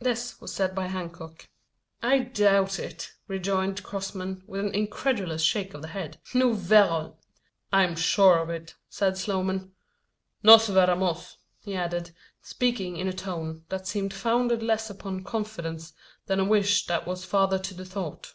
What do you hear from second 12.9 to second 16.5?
in a tone that seemed founded less upon confidence than a